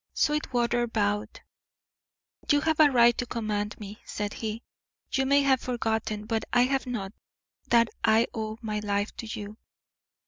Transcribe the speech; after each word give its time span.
Sweetwater 0.15 0.87
bowed. 0.87 1.41
"You 2.49 2.61
have 2.61 2.79
a 2.79 2.89
right 2.89 3.15
to 3.19 3.27
command 3.27 3.79
me," 3.79 4.01
said 4.03 4.33
he. 4.33 4.63
"You 5.11 5.27
may 5.27 5.43
have 5.43 5.61
forgotten, 5.61 6.25
but 6.25 6.43
I 6.51 6.61
have 6.63 6.87
not, 6.87 7.13
that 7.67 7.89
I 8.03 8.25
owe 8.33 8.57
my 8.63 8.79
life 8.79 9.15
to 9.17 9.27
you. 9.27 9.57